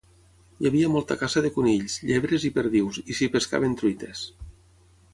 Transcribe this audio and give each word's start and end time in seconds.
Hi 0.63 0.69
havia 0.69 0.89
molta 0.93 1.17
caça 1.25 1.43
de 1.47 1.51
conills, 1.59 1.99
llebres 2.13 2.49
i 2.51 2.53
perdius 2.57 3.01
i 3.05 3.19
s'hi 3.21 3.31
pescaven 3.37 3.81
truites. 3.83 4.29